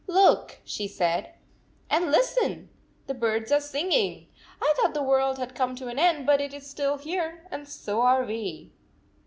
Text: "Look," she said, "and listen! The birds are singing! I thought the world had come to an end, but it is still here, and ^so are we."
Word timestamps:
"Look," 0.07 0.57
she 0.65 0.87
said, 0.87 1.35
"and 1.87 2.09
listen! 2.09 2.69
The 3.05 3.13
birds 3.13 3.51
are 3.51 3.61
singing! 3.61 4.29
I 4.59 4.73
thought 4.75 4.95
the 4.95 5.03
world 5.03 5.37
had 5.37 5.53
come 5.53 5.75
to 5.75 5.89
an 5.89 5.99
end, 5.99 6.25
but 6.25 6.41
it 6.41 6.55
is 6.55 6.67
still 6.67 6.97
here, 6.97 7.45
and 7.51 7.67
^so 7.67 7.99
are 7.99 8.25
we." 8.25 8.71